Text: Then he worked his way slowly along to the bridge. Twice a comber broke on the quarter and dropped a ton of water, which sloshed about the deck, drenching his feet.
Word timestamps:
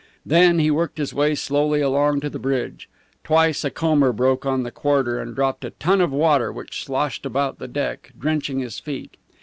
Then 0.25 0.57
he 0.57 0.71
worked 0.71 0.97
his 0.97 1.13
way 1.13 1.35
slowly 1.35 1.79
along 1.79 2.21
to 2.21 2.29
the 2.31 2.39
bridge. 2.39 2.89
Twice 3.23 3.63
a 3.63 3.69
comber 3.69 4.11
broke 4.11 4.47
on 4.47 4.63
the 4.63 4.71
quarter 4.71 5.19
and 5.21 5.35
dropped 5.35 5.63
a 5.63 5.69
ton 5.69 6.01
of 6.01 6.11
water, 6.11 6.51
which 6.51 6.83
sloshed 6.83 7.23
about 7.23 7.59
the 7.59 7.67
deck, 7.67 8.11
drenching 8.17 8.57
his 8.57 8.79
feet. 8.79 9.15